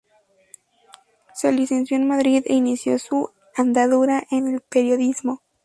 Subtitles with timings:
[1.35, 5.43] Se licenció en Madrid e inició su andadura en el periodismo.